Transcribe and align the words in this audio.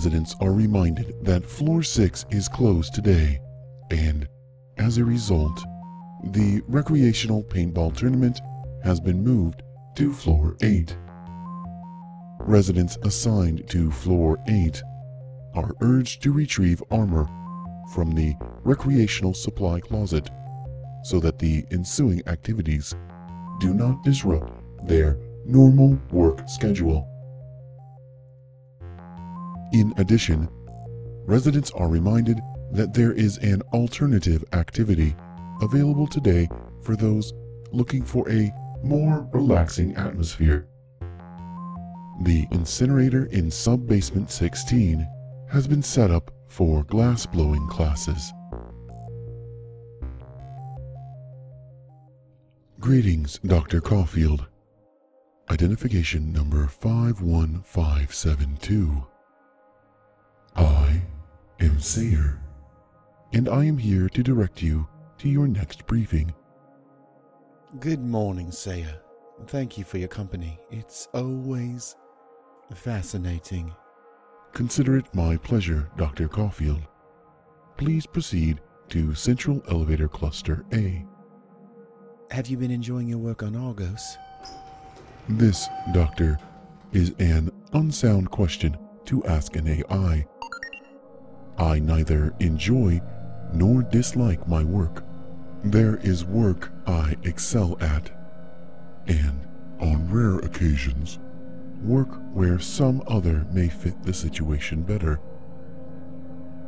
residents 0.00 0.34
are 0.40 0.52
reminded 0.52 1.14
that 1.22 1.44
floor 1.44 1.82
6 1.82 2.24
is 2.30 2.48
closed 2.48 2.94
today, 2.94 3.38
and 3.90 4.26
as 4.78 4.96
a 4.96 5.04
result, 5.04 5.62
the 6.28 6.62
recreational 6.68 7.44
paintball 7.44 7.94
tournament 7.94 8.40
has 8.82 8.98
been 8.98 9.22
moved 9.22 9.62
to 9.96 10.10
floor 10.10 10.56
8. 10.62 10.96
Residents 12.38 12.96
assigned 13.02 13.68
to 13.68 13.90
floor 13.90 14.38
8 14.48 14.82
are 15.54 15.74
urged 15.82 16.22
to 16.22 16.32
retrieve 16.32 16.82
armor 16.90 17.28
from 17.92 18.14
the 18.14 18.34
recreational 18.64 19.34
supply 19.34 19.80
closet 19.80 20.30
so 21.04 21.20
that 21.20 21.38
the 21.38 21.62
ensuing 21.72 22.26
activities 22.26 22.94
do 23.60 23.74
not 23.74 24.02
disrupt 24.02 24.50
their 24.88 25.18
normal 25.44 25.98
work 26.10 26.48
schedule. 26.48 27.09
In 29.72 29.94
addition, 29.98 30.48
residents 31.24 31.70
are 31.72 31.88
reminded 31.88 32.40
that 32.72 32.92
there 32.92 33.12
is 33.12 33.38
an 33.38 33.62
alternative 33.72 34.44
activity 34.52 35.14
available 35.62 36.08
today 36.08 36.48
for 36.82 36.96
those 36.96 37.32
looking 37.72 38.02
for 38.02 38.28
a 38.30 38.52
more 38.82 39.28
relaxing 39.32 39.94
atmosphere. 39.94 40.66
The 42.22 42.46
incinerator 42.50 43.26
in 43.26 43.48
sub-basement 43.50 44.30
16 44.30 45.06
has 45.48 45.68
been 45.68 45.82
set 45.82 46.10
up 46.10 46.30
for 46.48 46.82
glass 46.84 47.26
blowing 47.26 47.66
classes. 47.68 48.32
Greetings, 52.80 53.38
Dr. 53.44 53.80
Caulfield. 53.80 54.46
Identification 55.50 56.32
number 56.32 56.66
51572. 56.66 59.06
I 60.56 61.02
am 61.60 61.80
Sayer, 61.80 62.40
and 63.32 63.48
I 63.48 63.64
am 63.64 63.78
here 63.78 64.08
to 64.08 64.22
direct 64.22 64.62
you 64.62 64.88
to 65.18 65.28
your 65.28 65.46
next 65.46 65.86
briefing. 65.86 66.34
Good 67.78 68.00
morning, 68.00 68.50
Sayer. 68.50 69.00
Thank 69.46 69.78
you 69.78 69.84
for 69.84 69.98
your 69.98 70.08
company. 70.08 70.58
It's 70.70 71.08
always 71.14 71.96
fascinating. 72.74 73.72
Consider 74.52 74.98
it 74.98 75.14
my 75.14 75.36
pleasure, 75.36 75.88
Dr. 75.96 76.28
Caulfield. 76.28 76.82
Please 77.76 78.06
proceed 78.06 78.60
to 78.88 79.14
Central 79.14 79.62
Elevator 79.68 80.08
Cluster 80.08 80.64
A. 80.72 81.04
Have 82.30 82.48
you 82.48 82.56
been 82.56 82.70
enjoying 82.70 83.08
your 83.08 83.18
work 83.18 83.42
on 83.42 83.56
Argos? 83.56 84.16
This, 85.28 85.68
Doctor, 85.92 86.38
is 86.92 87.14
an 87.18 87.50
unsound 87.72 88.30
question 88.30 88.76
to 89.04 89.24
ask 89.24 89.56
an 89.56 89.68
AI. 89.68 90.26
I 91.60 91.78
neither 91.78 92.32
enjoy 92.40 93.02
nor 93.52 93.82
dislike 93.82 94.48
my 94.48 94.64
work. 94.64 95.04
There 95.62 95.96
is 95.96 96.24
work 96.24 96.72
I 96.86 97.16
excel 97.22 97.76
at, 97.82 98.10
and 99.06 99.46
on 99.78 100.10
rare 100.10 100.38
occasions, 100.38 101.18
work 101.82 102.08
where 102.32 102.58
some 102.58 103.02
other 103.06 103.46
may 103.52 103.68
fit 103.68 104.02
the 104.02 104.14
situation 104.14 104.82
better. 104.82 105.20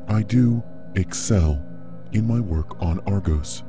I 0.09 0.23
do 0.23 0.63
excel 0.95 1.65
in 2.13 2.27
my 2.27 2.41
work 2.41 2.81
on 2.83 3.01
Argos. 3.07 3.65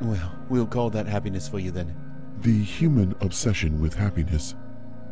Well, 0.00 0.32
we'll 0.48 0.66
call 0.66 0.90
that 0.90 1.08
happiness 1.08 1.48
for 1.48 1.58
you 1.58 1.72
then. 1.72 1.96
The 2.42 2.62
human 2.62 3.16
obsession 3.20 3.80
with 3.80 3.94
happiness 3.94 4.54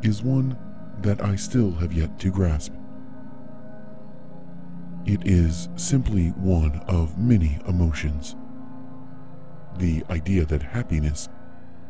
is 0.02 0.22
one 0.22 0.56
that 1.02 1.20
I 1.20 1.34
still 1.34 1.72
have 1.72 1.92
yet 1.92 2.16
to 2.20 2.30
grasp. 2.30 2.74
It 5.10 5.26
is 5.26 5.68
simply 5.74 6.28
one 6.28 6.84
of 6.86 7.18
many 7.18 7.58
emotions. 7.66 8.36
The 9.76 10.04
idea 10.08 10.44
that 10.44 10.62
happiness 10.62 11.28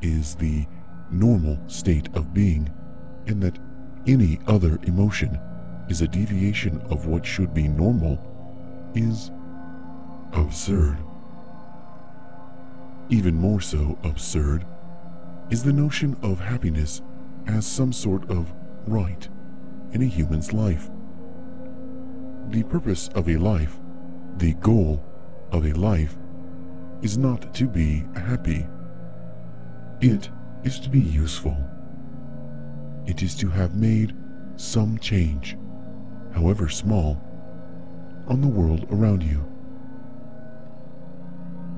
is 0.00 0.34
the 0.36 0.64
normal 1.10 1.58
state 1.66 2.08
of 2.14 2.32
being 2.32 2.72
and 3.26 3.42
that 3.42 3.58
any 4.06 4.40
other 4.46 4.78
emotion 4.84 5.38
is 5.90 6.00
a 6.00 6.08
deviation 6.08 6.80
of 6.88 7.08
what 7.08 7.26
should 7.26 7.52
be 7.52 7.68
normal 7.68 8.18
is 8.94 9.30
absurd. 10.32 10.96
Even 13.10 13.34
more 13.34 13.60
so 13.60 13.98
absurd 14.02 14.64
is 15.50 15.62
the 15.62 15.74
notion 15.74 16.16
of 16.22 16.40
happiness 16.40 17.02
as 17.46 17.66
some 17.66 17.92
sort 17.92 18.30
of 18.30 18.50
right 18.86 19.28
in 19.92 20.00
a 20.00 20.06
human's 20.06 20.54
life. 20.54 20.88
The 22.50 22.64
purpose 22.64 23.08
of 23.14 23.28
a 23.28 23.36
life, 23.36 23.78
the 24.38 24.54
goal 24.54 25.04
of 25.52 25.64
a 25.64 25.72
life, 25.72 26.16
is 27.00 27.16
not 27.16 27.54
to 27.54 27.68
be 27.68 28.04
happy. 28.16 28.66
It 30.00 30.30
is 30.64 30.80
to 30.80 30.90
be 30.90 30.98
useful. 30.98 31.56
It 33.06 33.22
is 33.22 33.36
to 33.36 33.48
have 33.50 33.76
made 33.76 34.16
some 34.56 34.98
change, 34.98 35.56
however 36.32 36.68
small, 36.68 37.22
on 38.26 38.40
the 38.40 38.48
world 38.48 38.84
around 38.90 39.22
you. 39.22 39.46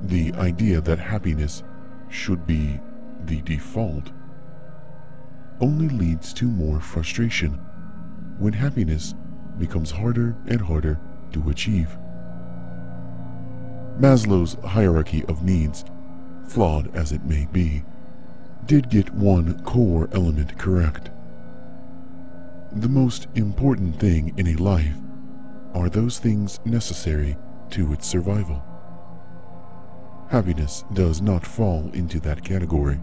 The 0.04 0.32
idea 0.40 0.80
that 0.80 0.98
happiness 0.98 1.62
should 2.08 2.46
be 2.46 2.80
the 3.26 3.42
default 3.42 4.10
only 5.60 5.90
leads 5.90 6.32
to 6.32 6.46
more 6.46 6.80
frustration 6.80 7.60
when 8.38 8.54
happiness 8.54 9.14
becomes 9.58 9.90
harder 9.90 10.36
and 10.46 10.60
harder 10.60 10.98
to 11.32 11.50
achieve. 11.50 11.96
Maslow's 13.98 14.56
hierarchy 14.64 15.24
of 15.26 15.42
needs, 15.42 15.84
flawed 16.48 16.94
as 16.94 17.12
it 17.12 17.24
may 17.24 17.46
be, 17.52 17.84
did 18.66 18.88
get 18.88 19.12
one 19.14 19.62
core 19.64 20.08
element 20.12 20.58
correct. 20.58 21.10
The 22.72 22.88
most 22.88 23.26
important 23.34 24.00
thing 24.00 24.32
in 24.36 24.46
a 24.48 24.56
life 24.56 24.96
are 25.74 25.88
those 25.88 26.18
things 26.18 26.58
necessary 26.64 27.36
to 27.70 27.92
its 27.92 28.06
survival. 28.06 28.62
Happiness 30.28 30.84
does 30.94 31.20
not 31.20 31.46
fall 31.46 31.90
into 31.92 32.18
that 32.20 32.42
category. 32.42 32.98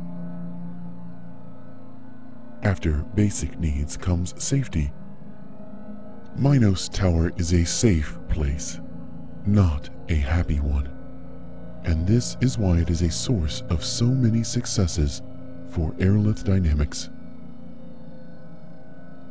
After 2.64 3.04
basic 3.16 3.60
needs 3.60 3.96
comes 3.96 4.34
safety. 4.44 4.92
Minos 6.40 6.88
Tower 6.88 7.34
is 7.36 7.52
a 7.52 7.66
safe 7.66 8.18
place, 8.30 8.80
not 9.46 9.90
a 10.08 10.16
happy 10.16 10.62
one. 10.62 10.90
And 11.84 12.08
this 12.08 12.38
is 12.40 12.58
why 12.58 12.78
it 12.78 12.90
is 12.90 13.02
a 13.02 13.12
source 13.12 13.62
of 13.70 13.84
so 13.84 14.06
many 14.06 14.46
successes 14.46 15.22
for 15.68 15.92
Ayrlaw 15.96 16.42
Dynamics. 16.46 17.10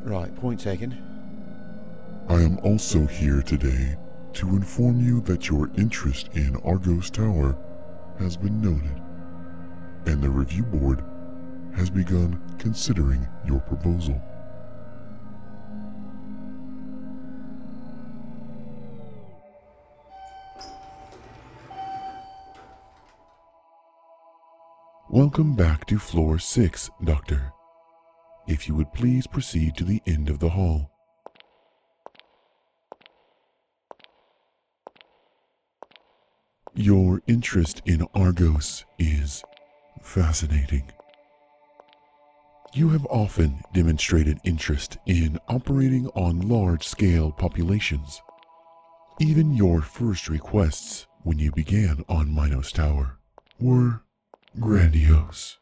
Right, 0.03 0.35
point 0.35 0.59
taken. 0.59 1.03
I 2.29 2.43
am 2.43 2.59
also 2.59 3.07
here 3.07 3.41
today 3.41 3.95
to 4.33 4.49
inform 4.49 5.03
you 5.03 5.21
that 5.21 5.49
your 5.49 5.71
interest 5.77 6.29
in 6.35 6.57
Argos 6.57 7.09
Tower 7.09 7.57
has 8.19 8.37
been 8.37 8.61
noted, 8.61 9.01
and 10.05 10.21
the 10.21 10.29
review 10.29 10.61
board 10.61 11.03
has 11.75 11.89
begun 11.89 12.39
considering 12.59 13.27
your 13.47 13.61
proposal. 13.61 14.21
Welcome 25.11 25.55
back 25.55 25.87
to 25.87 25.97
floor 25.97 26.37
6, 26.37 26.91
Doctor. 27.03 27.51
If 28.47 28.67
you 28.67 28.75
would 28.75 28.93
please 28.93 29.25
proceed 29.25 29.75
to 29.77 29.83
the 29.83 30.03
end 30.05 30.29
of 30.29 30.37
the 30.37 30.49
hall. 30.49 30.91
Your 36.75 37.23
interest 37.25 37.81
in 37.87 38.05
Argos 38.13 38.85
is 38.99 39.43
fascinating. 39.99 40.91
You 42.75 42.89
have 42.89 43.07
often 43.07 43.63
demonstrated 43.73 44.37
interest 44.43 44.99
in 45.07 45.39
operating 45.47 46.05
on 46.09 46.47
large 46.47 46.87
scale 46.87 47.31
populations. 47.31 48.21
Even 49.19 49.55
your 49.55 49.81
first 49.81 50.29
requests 50.29 51.07
when 51.23 51.39
you 51.39 51.51
began 51.51 52.05
on 52.07 52.31
Minos 52.31 52.71
Tower 52.71 53.17
were 53.59 54.03
grandiose. 54.57 55.57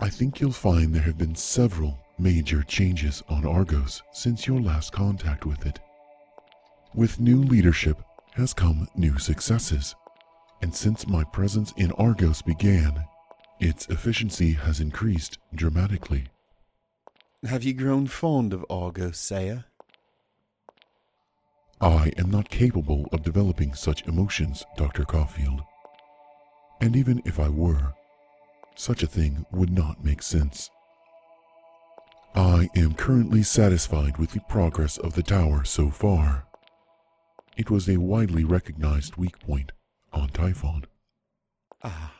I 0.00 0.08
think 0.08 0.40
you'll 0.40 0.52
find 0.52 0.94
there 0.94 1.02
have 1.02 1.18
been 1.18 1.34
several 1.34 1.98
major 2.18 2.62
changes 2.62 3.22
on 3.28 3.46
Argos 3.46 4.02
since 4.12 4.46
your 4.46 4.60
last 4.60 4.92
contact 4.92 5.44
with 5.44 5.66
it. 5.66 5.78
With 6.94 7.20
new 7.20 7.42
leadership 7.42 7.98
has 8.32 8.54
come 8.54 8.88
new 8.96 9.18
successes, 9.18 9.94
and 10.62 10.74
since 10.74 11.06
my 11.06 11.22
presence 11.24 11.72
in 11.76 11.92
Argos 11.92 12.42
began, 12.42 13.04
its 13.60 13.86
efficiency 13.88 14.52
has 14.52 14.80
increased 14.80 15.38
dramatically. 15.54 16.24
Have 17.44 17.62
you 17.62 17.74
grown 17.74 18.06
fond 18.06 18.52
of 18.52 18.64
Argos, 18.70 19.18
Sayer? 19.18 19.66
I 21.80 22.12
am 22.18 22.30
not 22.30 22.50
capable 22.50 23.06
of 23.12 23.22
developing 23.22 23.74
such 23.74 24.06
emotions, 24.06 24.64
Dr. 24.76 25.04
Caulfield. 25.04 25.62
And 26.80 26.96
even 26.96 27.22
if 27.24 27.38
I 27.38 27.48
were, 27.48 27.94
such 28.74 29.02
a 29.02 29.06
thing 29.06 29.44
would 29.52 29.70
not 29.70 30.04
make 30.04 30.22
sense. 30.22 30.70
I 32.34 32.68
am 32.76 32.94
currently 32.94 33.42
satisfied 33.42 34.16
with 34.16 34.30
the 34.30 34.40
progress 34.48 34.96
of 34.96 35.14
the 35.14 35.22
tower 35.22 35.64
so 35.64 35.90
far. 35.90 36.46
It 37.56 37.70
was 37.70 37.88
a 37.88 37.98
widely 37.98 38.44
recognized 38.44 39.16
weak 39.16 39.38
point 39.40 39.72
on 40.12 40.28
Typhon. 40.30 40.84
Ah, 41.82 42.14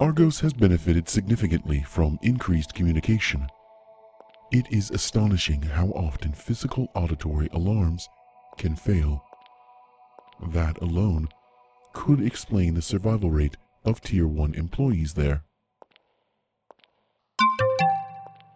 Argos 0.00 0.40
has 0.40 0.52
benefited 0.52 1.08
significantly 1.08 1.82
from 1.82 2.18
increased 2.22 2.74
communication. 2.74 3.46
It 4.52 4.66
is 4.70 4.90
astonishing 4.90 5.62
how 5.62 5.88
often 5.88 6.32
physical 6.32 6.88
auditory 6.94 7.48
alarms 7.52 8.08
can 8.58 8.76
fail. 8.76 9.24
That 10.48 10.78
alone 10.82 11.28
could 11.92 12.20
explain 12.20 12.74
the 12.74 12.82
survival 12.82 13.30
rate 13.30 13.56
of 13.84 14.00
Tier 14.00 14.26
1 14.26 14.54
employees 14.54 15.14
there. 15.14 15.44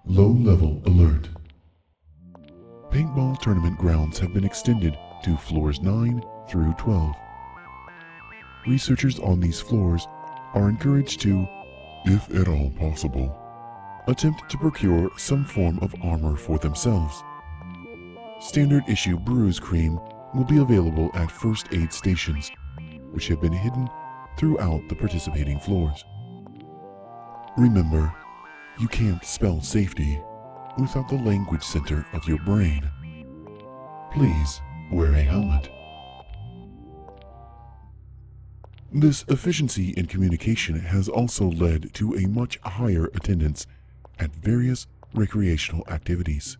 Low 0.05 0.29
level 0.29 0.83
alert. 0.85 1.29
Paintball 2.91 3.41
tournament 3.41 3.79
grounds 3.79 4.19
have 4.19 4.35
been 4.35 4.45
extended 4.45 4.99
to 5.25 5.37
floors 5.37 5.81
9 5.81 6.23
through 6.49 6.75
12. 6.75 7.15
Researchers 8.67 9.19
on 9.21 9.41
these 9.41 9.61
floors 9.61 10.07
are 10.55 10.69
encouraged 10.69 11.21
to, 11.23 11.47
if 12.05 12.29
at 12.35 12.49
all 12.49 12.71
possible, 12.79 13.35
attempt 14.09 14.51
to 14.51 14.59
procure 14.59 15.11
some 15.17 15.45
form 15.45 15.79
of 15.81 15.95
armor 16.03 16.37
for 16.37 16.59
themselves. 16.59 17.23
Standard 18.41 18.83
issue 18.89 19.19
bruise 19.19 19.61
cream 19.61 19.99
will 20.35 20.45
be 20.45 20.59
available 20.59 21.11
at 21.15 21.31
first 21.31 21.69
aid 21.73 21.93
stations, 21.93 22.51
which 23.13 23.29
have 23.29 23.41
been 23.41 23.53
hidden 23.53 23.89
throughout 24.37 24.88
the 24.88 24.94
participating 24.94 25.58
floors. 25.58 26.05
Remember, 27.56 28.14
you 28.79 28.88
can't 28.88 29.25
spell 29.25 29.61
safety 29.61 30.20
without 30.79 31.08
the 31.08 31.17
language 31.17 31.62
center 31.62 32.06
of 32.12 32.26
your 32.26 32.38
brain. 32.38 32.90
Please 34.12 34.61
wear 34.90 35.12
a 35.12 35.23
helmet. 35.23 35.70
This 38.90 39.25
efficiency 39.29 39.90
in 39.90 40.06
communication 40.06 40.79
has 40.81 41.08
also 41.08 41.46
led 41.50 41.94
to 41.94 42.14
a 42.14 42.26
much 42.26 42.58
higher 42.62 43.06
attendance 43.14 43.67
at 44.19 44.34
various 44.34 44.87
recreational 45.14 45.84
activities. 45.88 46.58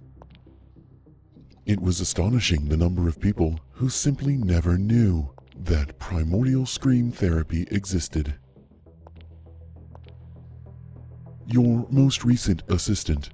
It 1.67 1.81
was 1.81 2.01
astonishing 2.01 2.69
the 2.69 2.77
number 2.77 3.07
of 3.07 3.21
people 3.21 3.61
who 3.73 3.89
simply 3.89 4.37
never 4.37 4.79
knew 4.79 5.32
that 5.65 5.99
primordial 5.99 6.67
scream 6.67 7.11
therapy 7.13 7.67
existed. 7.71 8.35
Your 11.47 11.87
most 11.91 12.25
recent 12.25 12.63
assistant, 12.69 13.31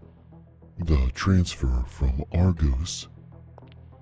the 0.79 1.11
transfer 1.15 1.85
from 1.87 2.25
Argos, 2.33 3.09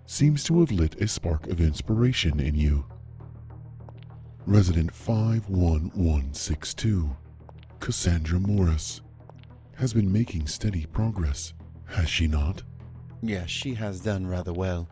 seems 0.07 0.43
to 0.45 0.61
have 0.61 0.71
lit 0.73 1.01
a 1.01 1.09
spark 1.09 1.47
of 1.49 1.61
inspiration 1.61 2.41
in 2.41 2.55
you. 2.55 2.85
Resident 4.47 4.95
51162, 4.95 7.17
Cassandra 7.81 8.39
Morris, 8.41 9.01
has 9.77 9.93
been 9.93 10.11
making 10.13 10.47
steady 10.47 10.87
progress, 10.87 11.53
has 11.87 12.09
she 12.09 12.27
not? 12.27 12.63
yes, 13.23 13.49
she 13.51 13.75
has 13.75 14.01
done 14.01 14.27
rather 14.27 14.53
well. 14.53 14.89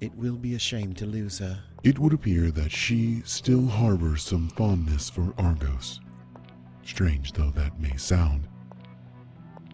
It 0.00 0.14
will 0.14 0.36
be 0.36 0.54
a 0.54 0.58
shame 0.58 0.94
to 0.94 1.06
lose 1.06 1.38
her. 1.38 1.62
It 1.82 1.98
would 1.98 2.12
appear 2.12 2.50
that 2.52 2.70
she 2.70 3.22
still 3.24 3.66
harbors 3.66 4.22
some 4.22 4.48
fondness 4.50 5.10
for 5.10 5.34
Argos. 5.36 6.00
Strange 6.84 7.32
though 7.32 7.50
that 7.50 7.80
may 7.80 7.96
sound. 7.96 8.46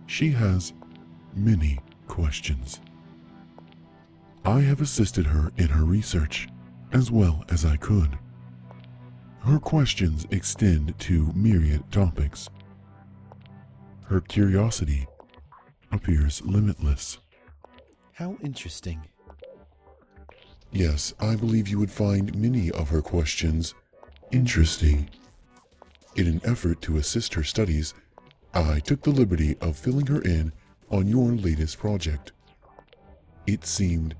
She 0.06 0.30
has 0.30 0.72
many 1.34 1.80
questions. 2.06 2.80
I 4.44 4.60
have 4.60 4.80
assisted 4.80 5.26
her 5.26 5.52
in 5.58 5.68
her 5.68 5.84
research 5.84 6.48
as 6.92 7.10
well 7.10 7.44
as 7.50 7.66
I 7.66 7.76
could. 7.76 8.18
Her 9.40 9.58
questions 9.58 10.26
extend 10.30 10.98
to 11.00 11.32
myriad 11.34 11.90
topics. 11.92 12.48
Her 14.04 14.22
curiosity 14.22 15.06
appears 15.92 16.40
limitless. 16.42 17.18
How 18.12 18.36
interesting. 18.42 19.06
Yes, 20.70 21.14
I 21.18 21.34
believe 21.34 21.68
you 21.68 21.78
would 21.78 21.90
find 21.90 22.36
many 22.36 22.70
of 22.70 22.90
her 22.90 23.00
questions 23.00 23.74
interesting. 24.30 25.08
In 26.16 26.26
an 26.26 26.40
effort 26.44 26.82
to 26.82 26.98
assist 26.98 27.34
her 27.34 27.44
studies, 27.44 27.94
I 28.52 28.80
took 28.80 29.02
the 29.02 29.10
liberty 29.10 29.56
of 29.60 29.76
filling 29.76 30.06
her 30.06 30.20
in 30.20 30.52
on 30.90 31.06
your 31.06 31.30
latest 31.32 31.78
project. 31.78 32.32
It 33.46 33.64
seemed 33.64 34.14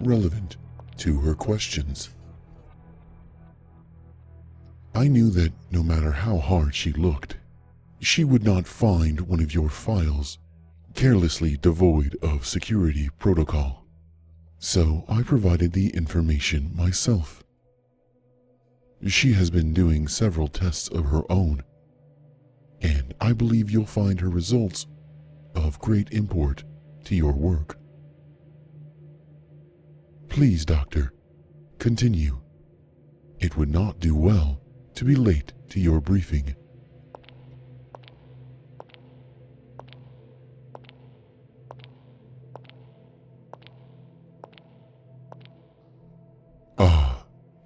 relevant 0.00 0.56
to 0.98 1.20
her 1.20 1.34
questions. 1.34 2.10
I 4.94 5.08
knew 5.08 5.30
that 5.30 5.52
no 5.70 5.82
matter 5.82 6.12
how 6.12 6.38
hard 6.38 6.74
she 6.74 6.92
looked, 6.92 7.36
she 8.00 8.24
would 8.24 8.44
not 8.44 8.66
find 8.66 9.22
one 9.22 9.40
of 9.40 9.54
your 9.54 9.68
files 9.68 10.38
carelessly 10.94 11.56
devoid 11.56 12.16
of 12.22 12.46
security 12.46 13.08
protocol. 13.18 13.81
So 14.64 15.04
I 15.08 15.24
provided 15.24 15.72
the 15.72 15.88
information 15.88 16.70
myself. 16.72 17.42
She 19.08 19.32
has 19.32 19.50
been 19.50 19.74
doing 19.74 20.06
several 20.06 20.46
tests 20.46 20.86
of 20.86 21.06
her 21.06 21.22
own, 21.28 21.64
and 22.80 23.12
I 23.20 23.32
believe 23.32 23.72
you'll 23.72 23.86
find 23.86 24.20
her 24.20 24.28
results 24.28 24.86
of 25.56 25.80
great 25.80 26.12
import 26.12 26.62
to 27.06 27.16
your 27.16 27.32
work. 27.32 27.76
Please, 30.28 30.64
Doctor, 30.64 31.12
continue. 31.80 32.40
It 33.40 33.56
would 33.56 33.68
not 33.68 33.98
do 33.98 34.14
well 34.14 34.60
to 34.94 35.04
be 35.04 35.16
late 35.16 35.52
to 35.70 35.80
your 35.80 36.00
briefing. 36.00 36.54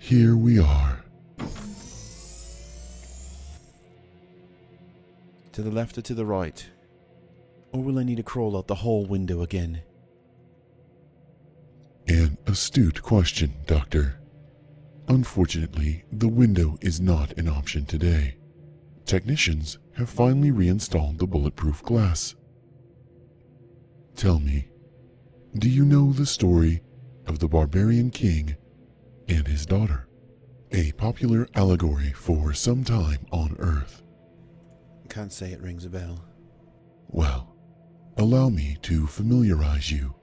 Here 0.07 0.37
we 0.37 0.57
are. 0.57 1.05
To 5.51 5.63
the 5.63 5.71
left 5.71 5.99
or 5.99 6.03
to 6.03 6.15
the 6.15 6.25
right? 6.25 6.65
Or 7.73 7.83
will 7.83 7.99
I 7.99 8.05
need 8.05 8.19
to 8.19 8.23
crawl 8.23 8.57
out 8.57 8.69
the 8.69 8.77
hall 8.77 9.05
window 9.05 9.43
again? 9.43 9.83
An 12.07 12.39
astute 12.47 13.03
question, 13.03 13.55
Doctor. 13.67 14.21
Unfortunately, 15.09 16.05
the 16.13 16.29
window 16.29 16.79
is 16.81 17.01
not 17.01 17.33
an 17.33 17.49
option 17.49 17.85
today. 17.85 18.37
Technicians 19.07 19.79
have 19.97 20.09
finally 20.09 20.53
reinstalled 20.53 21.19
the 21.19 21.27
bulletproof 21.27 21.83
glass. 21.83 22.37
Tell 24.15 24.39
me, 24.39 24.69
do 25.59 25.69
you 25.69 25.85
know 25.85 26.13
the 26.13 26.27
story 26.27 26.83
of 27.27 27.41
the 27.41 27.49
barbarian 27.49 28.11
king 28.11 28.57
and 29.28 29.47
his 29.47 29.66
daughter? 29.66 30.09
A 30.73 30.92
popular 30.92 31.49
allegory 31.54 32.12
for 32.12 32.52
some 32.52 32.85
time 32.85 33.26
on 33.33 33.56
Earth. 33.59 34.02
Can't 35.09 35.33
say 35.33 35.52
it 35.52 35.61
rings 35.61 35.85
a 35.85 35.90
bell. 35.90 36.25
Well, 37.09 37.54
allow 38.16 38.49
me 38.49 38.76
to 38.83 39.06
familiarize 39.06 39.90
you. 39.90 40.14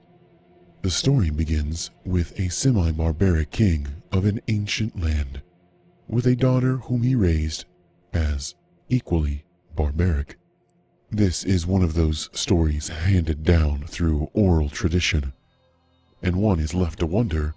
The 0.82 0.90
story 0.90 1.30
begins 1.30 1.90
with 2.04 2.38
a 2.38 2.50
semi 2.50 2.92
barbaric 2.92 3.50
king 3.50 3.86
of 4.12 4.26
an 4.26 4.40
ancient 4.48 5.00
land, 5.00 5.40
with 6.06 6.26
a 6.26 6.36
daughter 6.36 6.76
whom 6.76 7.02
he 7.02 7.14
raised 7.14 7.64
as 8.12 8.54
equally 8.90 9.44
barbaric. 9.74 10.36
This 11.10 11.44
is 11.44 11.66
one 11.66 11.82
of 11.82 11.94
those 11.94 12.28
stories 12.32 12.88
handed 12.88 13.44
down 13.44 13.86
through 13.86 14.30
oral 14.34 14.68
tradition, 14.68 15.32
and 16.22 16.36
one 16.36 16.60
is 16.60 16.74
left 16.74 16.98
to 16.98 17.06
wonder 17.06 17.54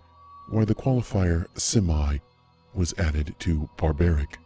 why 0.49 0.65
the 0.65 0.75
qualifier 0.75 1.47
semi 1.55 2.17
was 2.73 2.93
added 2.97 3.35
to 3.39 3.69
barbaric. 3.77 4.37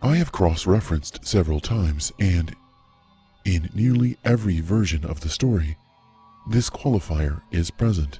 I 0.00 0.16
have 0.16 0.32
cross 0.32 0.66
referenced 0.66 1.24
several 1.26 1.60
times, 1.60 2.12
and 2.18 2.54
in 3.44 3.70
nearly 3.74 4.18
every 4.24 4.60
version 4.60 5.04
of 5.04 5.20
the 5.20 5.28
story, 5.28 5.76
this 6.48 6.70
qualifier 6.70 7.42
is 7.50 7.70
present. 7.70 8.18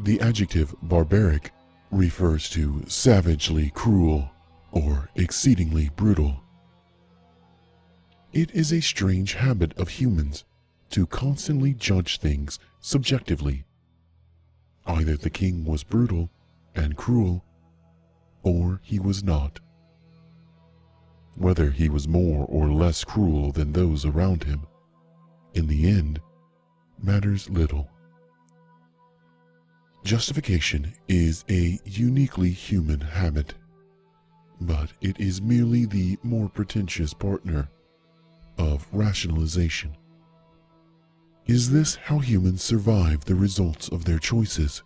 The 0.00 0.20
adjective 0.20 0.74
barbaric 0.82 1.52
refers 1.90 2.48
to 2.50 2.82
savagely 2.88 3.70
cruel 3.74 4.30
or 4.72 5.10
exceedingly 5.14 5.90
brutal. 5.94 6.42
It 8.32 8.50
is 8.52 8.72
a 8.72 8.80
strange 8.80 9.34
habit 9.34 9.76
of 9.78 9.88
humans 9.88 10.44
to 10.90 11.06
constantly 11.06 11.74
judge 11.74 12.18
things 12.18 12.58
subjectively. 12.80 13.64
Either 14.86 15.16
the 15.16 15.30
king 15.30 15.64
was 15.64 15.84
brutal 15.84 16.30
and 16.74 16.96
cruel, 16.96 17.44
or 18.42 18.80
he 18.82 18.98
was 18.98 19.22
not. 19.22 19.60
Whether 21.36 21.70
he 21.70 21.88
was 21.88 22.08
more 22.08 22.44
or 22.46 22.72
less 22.72 23.04
cruel 23.04 23.52
than 23.52 23.72
those 23.72 24.04
around 24.04 24.44
him, 24.44 24.66
in 25.54 25.66
the 25.66 25.88
end, 25.88 26.20
matters 27.02 27.48
little. 27.48 27.88
Justification 30.04 30.92
is 31.08 31.44
a 31.48 31.78
uniquely 31.84 32.50
human 32.50 33.00
habit, 33.00 33.54
but 34.60 34.92
it 35.00 35.18
is 35.20 35.40
merely 35.40 35.84
the 35.84 36.18
more 36.22 36.48
pretentious 36.48 37.14
partner 37.14 37.68
of 38.58 38.86
rationalization. 38.92 39.96
Is 41.46 41.70
this 41.70 41.96
how 41.96 42.20
humans 42.20 42.62
survive 42.62 43.24
the 43.24 43.34
results 43.34 43.88
of 43.88 44.04
their 44.04 44.20
choices? 44.20 44.82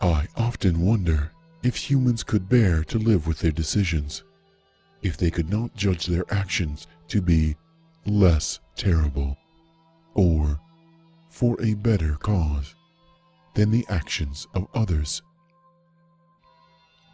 I 0.00 0.28
often 0.36 0.80
wonder 0.80 1.32
if 1.62 1.76
humans 1.76 2.22
could 2.22 2.48
bear 2.48 2.84
to 2.84 2.98
live 2.98 3.26
with 3.26 3.38
their 3.38 3.50
decisions, 3.50 4.22
if 5.02 5.16
they 5.16 5.30
could 5.30 5.50
not 5.50 5.74
judge 5.74 6.06
their 6.06 6.24
actions 6.32 6.86
to 7.08 7.22
be 7.22 7.56
less 8.06 8.60
terrible, 8.76 9.36
or 10.14 10.60
for 11.30 11.60
a 11.62 11.74
better 11.74 12.16
cause 12.16 12.74
than 13.54 13.70
the 13.70 13.86
actions 13.88 14.46
of 14.54 14.68
others. 14.74 15.22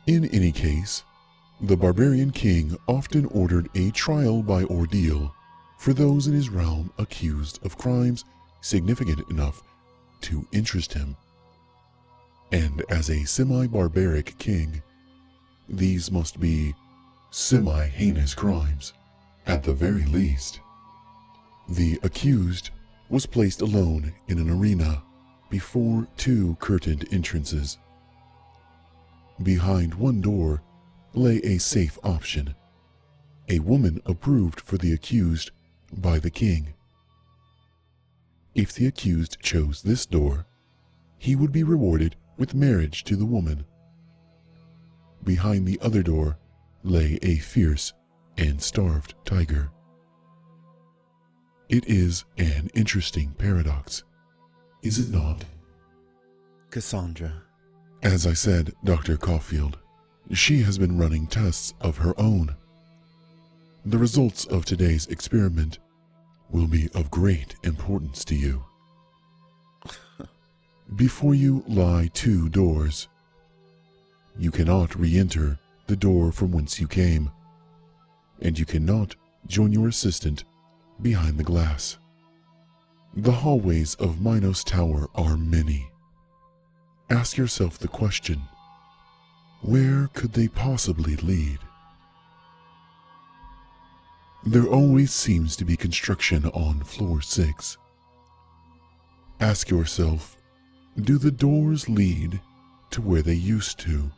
In 0.07 0.27
any 0.27 0.51
case, 0.51 1.05
the 1.61 1.77
barbarian 1.77 2.33
king 2.33 2.77
often 2.89 3.27
ordered 3.27 3.71
a 3.77 3.93
trial 3.93 4.43
by 4.43 4.65
ordeal 4.65 5.33
for 5.85 5.93
those 5.93 6.26
in 6.26 6.33
his 6.33 6.49
realm 6.49 6.91
accused 6.97 7.62
of 7.62 7.76
crimes 7.76 8.25
significant 8.62 9.21
enough 9.29 9.62
to 10.23 10.49
interest 10.50 10.95
him. 10.95 11.14
And 12.53 12.83
as 12.88 13.11
a 13.11 13.26
semi 13.26 13.67
barbaric 13.67 14.38
king, 14.38 14.83
these 15.69 16.11
must 16.11 16.41
be 16.41 16.73
semi 17.31 17.85
heinous 17.87 18.33
crimes, 18.35 18.95
at 19.47 19.62
the 19.62 19.75
very 19.75 20.07
least. 20.07 20.59
The 21.69 22.00
accused 22.03 22.71
was 23.11 23.26
placed 23.26 23.61
alone 23.61 24.11
in 24.29 24.38
an 24.38 24.49
arena 24.49 25.03
before 25.50 26.09
two 26.17 26.57
curtained 26.61 27.07
entrances. 27.12 27.76
Behind 29.43 29.93
one 29.93 30.23
door 30.23 30.62
lay 31.12 31.43
a 31.43 31.59
safe 31.59 31.99
option, 32.03 32.55
a 33.50 33.59
woman 33.59 34.00
approved 34.07 34.62
for 34.62 34.79
the 34.79 34.95
accused 34.95 35.50
by 36.01 36.19
the 36.19 36.31
king. 36.31 36.75
If 38.55 38.73
the 38.73 38.87
accused 38.87 39.39
chose 39.41 39.83
this 39.83 40.07
door, 40.07 40.47
he 41.19 41.35
would 41.35 41.53
be 41.53 41.63
rewarded 41.65 42.17
with 42.37 42.55
marriage 42.55 43.05
to 43.05 43.17
the 43.17 43.27
woman. 43.27 43.65
Behind 45.25 45.67
the 45.67 45.81
other 45.81 46.03
door 46.03 46.39
lay 46.83 47.19
a 47.23 47.37
fierce 47.37 47.93
and 48.37 48.61
starved 48.61 49.15
tiger. 49.25 49.71
It 51.69 51.87
is 51.87 52.25
an 52.37 52.71
interesting 52.75 53.35
paradox, 53.39 54.05
is 54.83 54.99
it 54.99 55.11
not? 55.11 55.45
Cassandra. 56.71 57.33
As 58.03 58.27
I 58.27 58.35
said, 58.35 58.75
Dr. 58.85 59.17
Caulfield, 59.17 59.79
she 60.33 60.61
has 60.63 60.77
been 60.77 60.99
running 60.99 61.27
tests 61.27 61.73
of 61.81 61.97
her 61.97 62.13
own. 62.21 62.55
The 63.87 63.97
results 63.97 64.45
of 64.47 64.65
today's 64.65 65.07
experiment 65.07 65.79
will 66.55 66.69
be 66.69 66.89
of 66.95 67.11
great 67.11 67.57
importance 67.65 68.25
to 68.25 68.37
you. 68.37 68.65
Before 70.95 71.35
you 71.35 71.65
lie 71.67 72.09
two 72.15 72.49
doors. 72.49 73.09
You 74.39 74.53
cannot 74.53 74.95
re 74.95 75.19
enter 75.19 75.59
the 75.89 75.97
door 75.97 76.31
from 76.31 76.53
whence 76.53 76.81
you 76.81 76.87
came, 76.87 77.33
and 78.41 78.57
you 78.57 78.65
cannot 78.65 79.17
join 79.49 79.73
your 79.73 79.89
assistant 79.89 80.45
behind 81.03 81.39
the 81.39 81.45
glass. 81.45 81.99
The 83.17 83.33
hallways 83.33 83.97
of 83.97 84.21
Minos 84.21 84.63
Tower 84.63 85.09
are 85.17 85.37
many. 85.37 85.91
Ask 87.11 87.37
yourself 87.37 87.79
the 87.79 87.89
question 87.89 88.41
where 89.61 90.09
could 90.15 90.33
they 90.35 90.49
possibly 90.49 91.17
lead? 91.17 91.59
There 94.47 94.67
always 94.67 95.11
seems 95.11 95.57
to 95.57 95.65
be 95.65 95.75
construction 95.75 96.45
on 96.47 96.81
floor 96.81 97.23
6. 97.23 97.79
Ask 99.41 99.71
yourself 99.71 100.37
do 101.01 101.17
the 101.17 101.31
doors 101.31 101.89
lead 101.89 102.41
to 102.91 103.01
where 103.01 103.23
they 103.23 103.35
used 103.35 103.79
to? 103.81 104.11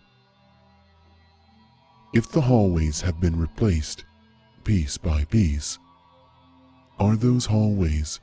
If 2.13 2.29
the 2.31 2.41
hallways 2.41 3.01
have 3.03 3.21
been 3.21 3.39
replaced 3.39 4.05
piece 4.65 4.99
by 4.99 5.25
piece, 5.25 5.79
are 6.99 7.15
those 7.15 7.47
hallways 7.47 8.19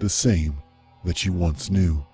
the 0.00 0.10
same 0.10 0.58
that 1.04 1.24
you 1.24 1.32
once 1.32 1.70
knew? 1.70 2.04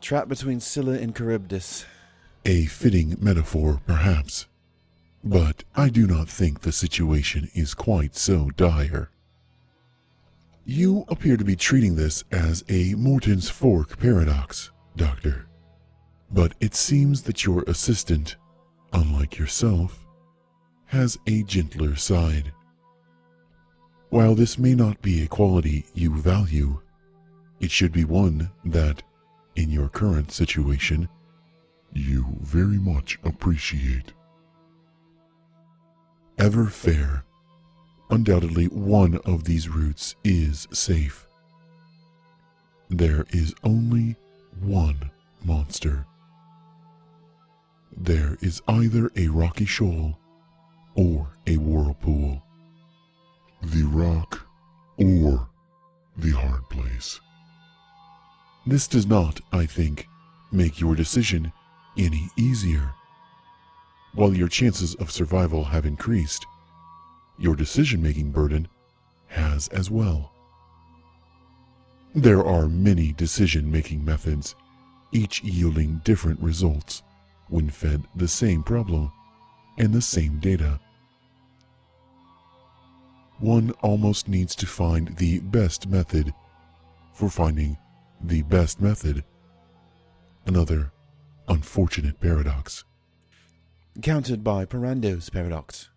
Trapped 0.00 0.28
between 0.28 0.58
Scylla 0.58 0.94
and 0.94 1.14
Charybdis. 1.14 1.84
A 2.44 2.66
fitting 2.66 3.16
metaphor, 3.20 3.80
perhaps, 3.86 4.46
but 5.24 5.64
I 5.74 5.88
do 5.88 6.06
not 6.06 6.28
think 6.28 6.60
the 6.60 6.72
situation 6.72 7.50
is 7.54 7.74
quite 7.74 8.16
so 8.16 8.50
dire. 8.50 9.10
You 10.64 11.04
appear 11.08 11.36
to 11.36 11.44
be 11.44 11.56
treating 11.56 11.96
this 11.96 12.24
as 12.30 12.64
a 12.68 12.94
Morton's 12.94 13.48
Fork 13.48 13.98
paradox, 13.98 14.70
Doctor. 14.96 15.46
But 16.30 16.54
it 16.60 16.74
seems 16.74 17.22
that 17.22 17.44
your 17.44 17.62
assistant, 17.66 18.36
unlike 18.92 19.38
yourself, 19.38 20.06
has 20.86 21.18
a 21.26 21.42
gentler 21.42 21.96
side. 21.96 22.52
While 24.10 24.34
this 24.34 24.58
may 24.58 24.74
not 24.74 25.00
be 25.02 25.22
a 25.22 25.28
quality 25.28 25.86
you 25.94 26.14
value, 26.16 26.80
it 27.60 27.70
should 27.70 27.92
be 27.92 28.04
one 28.04 28.50
that, 28.64 29.02
in 29.56 29.70
your 29.70 29.88
current 29.88 30.32
situation, 30.32 31.08
you 31.92 32.26
very 32.40 32.78
much 32.78 33.18
appreciate. 33.24 34.12
Ever 36.38 36.66
fair. 36.66 37.24
Undoubtedly, 38.10 38.66
one 38.66 39.16
of 39.24 39.42
these 39.42 39.68
routes 39.68 40.14
is 40.22 40.68
safe. 40.70 41.26
There 42.88 43.26
is 43.30 43.54
only 43.64 44.14
one 44.60 45.10
monster. 45.44 46.06
There 47.96 48.38
is 48.40 48.62
either 48.68 49.10
a 49.16 49.26
rocky 49.26 49.64
shoal 49.64 50.16
or 50.94 51.28
a 51.48 51.56
whirlpool. 51.56 52.40
The 53.60 53.82
rock 53.82 54.46
or 54.96 55.48
the 56.16 56.30
hard 56.30 56.68
place. 56.70 57.20
This 58.64 58.86
does 58.86 59.06
not, 59.06 59.40
I 59.52 59.66
think, 59.66 60.06
make 60.52 60.80
your 60.80 60.94
decision 60.94 61.52
any 61.96 62.28
easier. 62.36 62.92
While 64.14 64.34
your 64.34 64.48
chances 64.48 64.94
of 64.96 65.10
survival 65.10 65.64
have 65.64 65.86
increased, 65.86 66.46
your 67.38 67.54
decision 67.54 68.02
making 68.02 68.32
burden 68.32 68.68
has 69.28 69.68
as 69.68 69.90
well. 69.90 70.32
There 72.14 72.44
are 72.44 72.68
many 72.68 73.12
decision 73.12 73.70
making 73.70 74.04
methods, 74.04 74.54
each 75.12 75.44
yielding 75.44 76.00
different 76.04 76.40
results 76.40 77.02
when 77.48 77.70
fed 77.70 78.04
the 78.16 78.28
same 78.28 78.62
problem 78.62 79.12
and 79.78 79.92
the 79.92 80.02
same 80.02 80.40
data. 80.40 80.80
One 83.38 83.70
almost 83.82 84.26
needs 84.26 84.56
to 84.56 84.66
find 84.66 85.16
the 85.16 85.38
best 85.38 85.86
method 85.86 86.34
for 87.14 87.28
finding 87.28 87.76
the 88.20 88.42
best 88.42 88.80
method. 88.80 89.22
Another 90.46 90.90
unfortunate 91.46 92.20
paradox. 92.20 92.84
Countered 94.00 94.44
by 94.44 94.64
Parrondo's 94.64 95.28
paradox. 95.28 95.90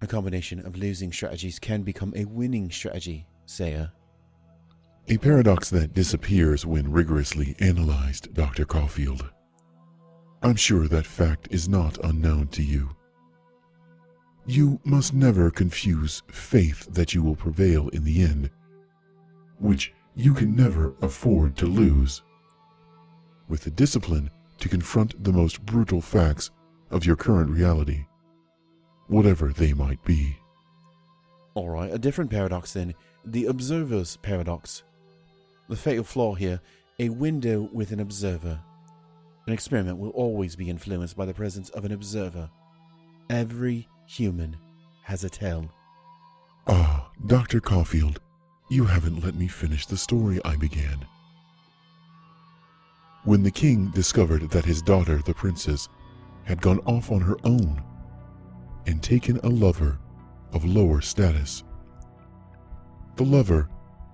A 0.00 0.06
combination 0.06 0.64
of 0.64 0.74
losing 0.74 1.12
strategies 1.12 1.58
can 1.58 1.82
become 1.82 2.14
a 2.16 2.24
winning 2.24 2.70
strategy, 2.70 3.26
Sayer. 3.44 3.92
A 5.08 5.18
paradox 5.18 5.68
that 5.68 5.92
disappears 5.92 6.64
when 6.64 6.90
rigorously 6.90 7.54
analyzed, 7.60 8.32
Dr. 8.32 8.64
Caulfield. 8.64 9.30
I'm 10.42 10.56
sure 10.56 10.88
that 10.88 11.04
fact 11.04 11.48
is 11.50 11.68
not 11.68 12.02
unknown 12.02 12.48
to 12.48 12.62
you. 12.62 12.96
You 14.46 14.80
must 14.84 15.12
never 15.12 15.50
confuse 15.50 16.22
faith 16.28 16.86
that 16.94 17.12
you 17.12 17.22
will 17.22 17.36
prevail 17.36 17.90
in 17.90 18.02
the 18.02 18.22
end, 18.22 18.48
which 19.58 19.92
you 20.16 20.32
can 20.32 20.56
never 20.56 20.94
afford 21.02 21.58
to 21.58 21.66
lose, 21.66 22.22
with 23.46 23.60
the 23.60 23.70
discipline 23.70 24.30
to 24.58 24.70
confront 24.70 25.22
the 25.22 25.32
most 25.32 25.60
brutal 25.66 26.00
facts 26.00 26.50
of 26.92 27.04
your 27.04 27.16
current 27.16 27.50
reality, 27.50 28.06
whatever 29.08 29.48
they 29.48 29.72
might 29.72 30.04
be. 30.04 30.36
Alright, 31.56 31.92
a 31.92 31.98
different 31.98 32.30
paradox 32.30 32.72
then. 32.72 32.94
The 33.24 33.46
observer's 33.46 34.16
paradox. 34.18 34.82
The 35.68 35.76
fatal 35.76 36.04
flaw 36.04 36.34
here 36.34 36.60
a 36.98 37.08
window 37.08 37.68
with 37.72 37.90
an 37.90 38.00
observer. 38.00 38.60
An 39.46 39.52
experiment 39.52 39.98
will 39.98 40.10
always 40.10 40.54
be 40.54 40.70
influenced 40.70 41.16
by 41.16 41.24
the 41.24 41.34
presence 41.34 41.68
of 41.70 41.84
an 41.84 41.92
observer. 41.92 42.48
Every 43.28 43.88
human 44.06 44.56
has 45.02 45.24
a 45.24 45.30
tell. 45.30 45.72
Ah, 46.68 47.10
Dr. 47.26 47.60
Caulfield, 47.60 48.20
you 48.70 48.84
haven't 48.84 49.24
let 49.24 49.34
me 49.34 49.48
finish 49.48 49.86
the 49.86 49.96
story 49.96 50.40
I 50.44 50.54
began. 50.54 51.04
When 53.24 53.42
the 53.42 53.50
king 53.50 53.90
discovered 53.90 54.50
that 54.50 54.64
his 54.64 54.82
daughter, 54.82 55.18
the 55.18 55.34
princess, 55.34 55.88
had 56.44 56.60
gone 56.60 56.80
off 56.80 57.10
on 57.10 57.20
her 57.20 57.36
own 57.44 57.82
and 58.86 59.02
taken 59.02 59.38
a 59.38 59.48
lover 59.48 59.98
of 60.52 60.64
lower 60.64 61.00
status, 61.00 61.64
the 63.16 63.24
lover 63.24 63.68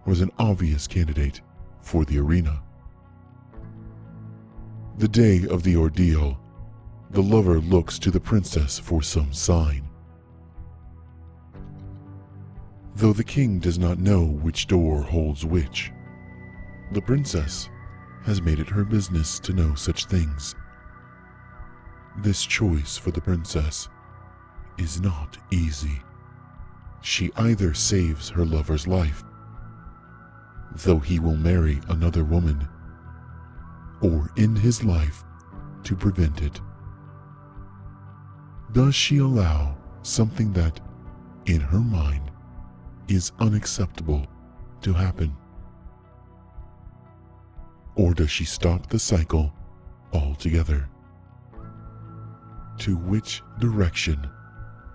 was 0.07 0.21
an 0.21 0.31
obvious 0.39 0.87
candidate 0.87 1.41
for 1.81 2.05
the 2.05 2.19
arena. 2.19 2.63
The 4.99 5.09
day 5.09 5.47
of 5.49 5.63
the 5.63 5.77
ordeal, 5.77 6.41
the 7.11 7.23
lover 7.23 7.61
looks 7.61 7.99
to 8.01 8.11
the 8.11 8.21
princess 8.21 8.79
for 8.79 9.03
some 9.03 9.33
sign. 9.33 9.89
Though 12.97 13.13
the 13.13 13.25
king 13.25 13.61
does 13.61 13.79
not 13.79 13.99
know 13.99 14.25
which 14.25 14.67
door 14.67 15.03
holds 15.03 15.45
which, 15.45 15.93
the 16.93 17.01
princess 17.01 17.69
has 18.25 18.43
made 18.43 18.59
it 18.59 18.69
her 18.69 18.85
business 18.85 19.39
to 19.41 19.53
know 19.53 19.75
such 19.75 20.07
things. 20.07 20.55
This 22.21 22.45
choice 22.45 22.97
for 22.97 23.13
the 23.13 23.21
princess 23.21 23.89
is 24.77 25.01
not 25.01 25.39
easy. 25.53 26.03
She 27.01 27.31
either 27.37 27.75
saves 27.75 28.29
her 28.31 28.45
lover's 28.45 28.89
life, 28.89 29.23
though 30.75 30.99
he 30.99 31.21
will 31.21 31.37
marry 31.37 31.81
another 31.89 32.25
woman, 32.25 32.69
or 34.01 34.33
end 34.37 34.59
his 34.59 34.83
life 34.83 35.23
to 35.85 35.95
prevent 35.95 36.43
it. 36.43 36.61
Does 38.73 38.97
she 38.97 39.19
allow 39.19 39.79
something 40.03 40.53
that, 40.55 40.81
in 41.47 41.61
her 41.61 41.79
mind, 41.79 42.33
is 43.07 43.31
unacceptable 43.39 44.27
to 44.83 44.93
happen? 44.93 45.37
Or 47.95 48.13
does 48.13 48.31
she 48.31 48.45
stop 48.45 48.89
the 48.89 48.99
cycle 48.99 49.55
altogether? 50.13 50.89
To 52.79 52.97
which 52.97 53.43
direction 53.59 54.31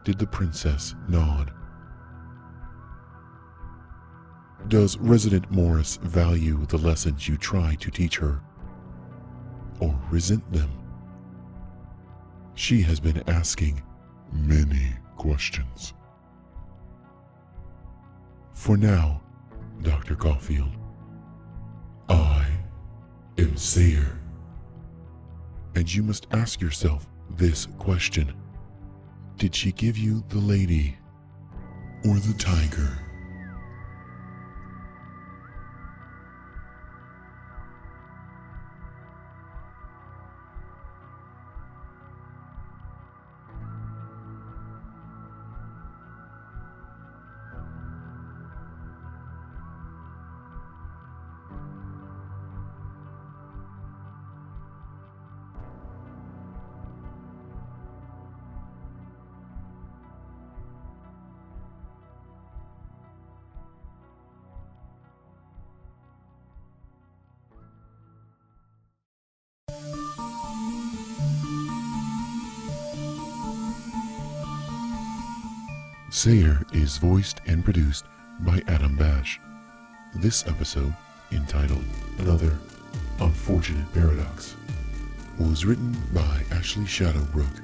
did 0.05 0.17
the 0.17 0.27
princess 0.27 0.95
nod? 1.09 1.53
Does 4.69 4.97
Resident 4.97 5.51
Morris 5.51 5.97
value 5.97 6.65
the 6.67 6.77
lessons 6.77 7.27
you 7.27 7.35
try 7.35 7.75
to 7.75 7.91
teach 7.91 8.17
her? 8.17 8.41
Or 9.79 9.99
resent 10.09 10.49
them? 10.53 10.71
She 12.55 12.81
has 12.83 13.01
been 13.01 13.21
asking 13.27 13.83
many 14.31 14.93
questions. 15.17 15.93
For 18.53 18.77
now, 18.77 19.21
Dr. 19.81 20.15
Caulfield, 20.15 20.71
I 22.07 22.47
am 23.37 23.57
Sayer. 23.57 24.19
And 25.75 25.93
you 25.93 26.03
must 26.03 26.27
ask 26.31 26.61
yourself 26.61 27.07
this 27.37 27.67
question 27.79 28.33
Did 29.37 29.55
she 29.55 29.71
give 29.71 29.97
you 29.97 30.23
the 30.29 30.39
lady 30.39 30.95
or 32.05 32.15
the 32.15 32.33
tiger? 32.37 33.02
Sayer 76.13 76.61
is 76.73 76.99
voiced 76.99 77.41
and 77.47 77.63
produced 77.65 78.05
by 78.41 78.61
Adam 78.67 78.95
Bash. 78.95 79.41
This 80.13 80.45
episode, 80.45 80.93
entitled 81.31 81.83
Another 82.19 82.55
Unfortunate 83.19 83.91
Paradox, 83.95 84.55
was 85.39 85.65
written 85.65 85.97
by 86.13 86.43
Ashley 86.51 86.85
Shadowbrook. 86.85 87.63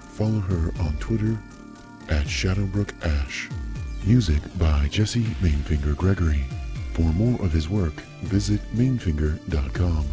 Follow 0.00 0.40
her 0.40 0.72
on 0.80 0.96
Twitter 0.98 1.38
at 2.08 2.26
ShadowbrookAsh. 2.26 3.52
Music 4.04 4.42
by 4.58 4.88
Jesse 4.90 5.22
Mainfinger 5.40 5.96
Gregory. 5.96 6.44
For 6.94 7.02
more 7.02 7.40
of 7.40 7.52
his 7.52 7.68
work, 7.68 7.94
visit 8.22 8.60
mainfinger.com. 8.74 10.06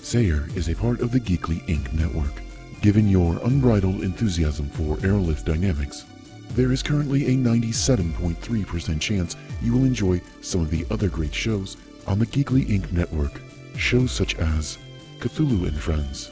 Sayer 0.00 0.46
is 0.54 0.68
a 0.68 0.76
part 0.76 1.00
of 1.00 1.10
the 1.10 1.18
Geekly 1.18 1.66
Inc. 1.66 1.92
network. 1.92 2.40
Given 2.82 3.08
your 3.08 3.40
unbridled 3.42 4.04
enthusiasm 4.04 4.68
for 4.68 4.96
Ayrlaw 4.98 5.44
dynamics, 5.44 6.04
there 6.50 6.72
is 6.72 6.82
currently 6.82 7.26
a 7.26 7.36
97.3% 7.36 9.00
chance 9.00 9.36
you 9.62 9.72
will 9.72 9.84
enjoy 9.84 10.20
some 10.40 10.60
of 10.60 10.70
the 10.70 10.86
other 10.90 11.08
great 11.08 11.34
shows 11.34 11.76
on 12.06 12.18
the 12.18 12.26
Geekly 12.26 12.66
Inc. 12.66 12.92
network. 12.92 13.40
Shows 13.76 14.12
such 14.12 14.36
as 14.36 14.78
Cthulhu 15.18 15.66
and 15.66 15.76
Friends, 15.76 16.30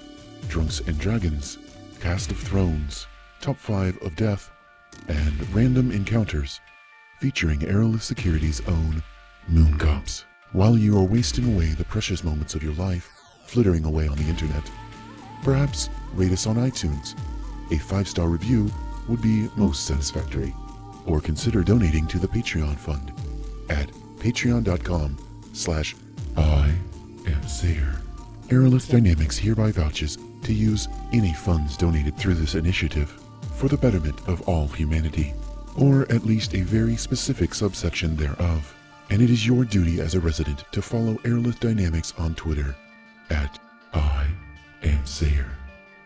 Drunks 0.49 0.81
and 0.81 0.99
Dragons, 0.99 1.59
Cast 2.01 2.31
of 2.31 2.39
Thrones, 2.39 3.07
Top 3.41 3.57
5 3.57 3.99
of 4.03 4.15
Death, 4.15 4.51
and 5.09 5.55
Random 5.55 5.91
Encounters, 5.91 6.61
featuring 7.21 7.61
Ayrlaw 7.61 8.01
Security's 8.01 8.61
own 8.69 9.03
Moon 9.49 9.77
Cops. 9.79 10.25
While 10.53 10.77
you 10.77 10.97
are 10.99 11.05
wasting 11.05 11.53
away 11.55 11.69
the 11.69 11.85
precious 11.85 12.23
moments 12.23 12.55
of 12.55 12.63
your 12.63 12.75
life, 12.75 13.11
flittering 13.47 13.85
away 13.85 14.07
on 14.07 14.17
the 14.19 14.29
internet, 14.29 14.71
perhaps 15.43 15.89
rate 16.15 16.33
us 16.33 16.47
on 16.47 16.57
iTunes. 16.57 17.19
A 17.73 17.79
five 17.79 18.07
star 18.07 18.29
review 18.29 18.71
would 19.09 19.23
be 19.23 19.49
most 19.57 19.87
satisfactory. 19.87 20.55
Or 21.07 21.21
consider 21.21 21.63
donating 21.63 22.07
to 22.09 22.19
the 22.19 22.29
Patreon 22.29 22.77
fund 22.77 23.13
at 23.69 23.89
patreon.com 24.19 25.19
slash 25.53 25.97
I 26.37 26.75
am 27.27 27.43
Sayer. 27.47 27.97
Ayrlaw 28.49 28.89
Dynamics 28.89 29.39
hereby 29.39 29.73
vouches 29.73 30.19
to 30.45 30.53
use 30.53 30.89
any 31.13 31.33
funds 31.35 31.77
donated 31.77 32.17
through 32.17 32.35
this 32.35 32.55
initiative 32.55 33.21
for 33.55 33.69
the 33.69 33.77
betterment 33.77 34.21
of 34.29 34.43
all 34.49 34.69
humanity, 34.69 35.35
or 35.77 36.03
at 36.13 36.27
least 36.27 36.55
a 36.55 36.63
very 36.63 36.97
specific 36.97 37.55
subsection 37.55 38.17
thereof. 38.17 38.75
And 39.11 39.21
it 39.21 39.31
is 39.31 39.47
your 39.47 39.65
duty 39.65 40.01
as 40.01 40.15
a 40.15 40.21
resident 40.21 40.65
to 40.73 40.83
follow 40.83 41.15
Ayrlaw 41.25 41.59
Dynamics 41.61 42.15
on 42.19 42.35
Twitter 42.35 42.75
at 43.31 43.59
I 43.93 44.27
am 44.83 45.05
Sayer. 45.07 45.51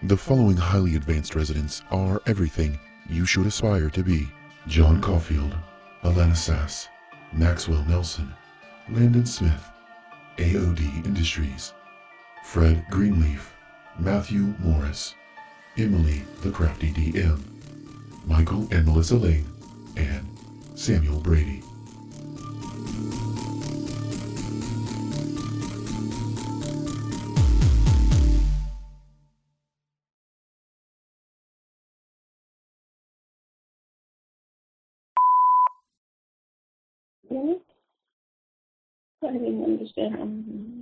The 0.03 0.17
following 0.17 0.57
highly 0.57 0.97
advanced 0.97 1.35
residents 1.35 1.83
are 1.91 2.21
everything 2.27 2.79
you 3.09 3.25
should 3.25 3.47
aspire 3.47 3.91
to 3.91 4.03
be 4.03 4.29
John 4.67 4.95
mm-hmm. 4.95 5.03
Caulfield, 5.03 5.55
Alana 6.03 6.37
Sass, 6.37 6.89
Maxwell 7.33 7.85
Nelson, 7.85 8.33
Landon 8.91 9.27
Smith, 9.27 9.65
AOD 10.39 11.05
Industries, 11.05 11.73
Fred 12.45 12.85
Greenleaf, 12.91 13.55
Matthew 13.99 14.55
Morris, 14.59 15.15
Emily 15.79 16.23
the 16.43 16.51
Crafty 16.51 16.93
DM, 16.93 17.41
Michael 18.27 18.67
and 18.71 18.87
Melissa 18.87 19.17
Lane, 19.17 19.47
and 19.97 20.27
Samuel 20.75 21.21
Brady. 21.21 21.63
understand. 39.87 40.76